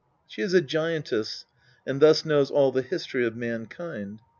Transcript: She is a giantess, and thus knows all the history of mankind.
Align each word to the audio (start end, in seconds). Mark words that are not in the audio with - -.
She 0.25 0.41
is 0.41 0.55
a 0.55 0.61
giantess, 0.61 1.45
and 1.85 2.01
thus 2.01 2.25
knows 2.25 2.49
all 2.49 2.71
the 2.71 2.81
history 2.81 3.23
of 3.27 3.35
mankind. 3.35 4.19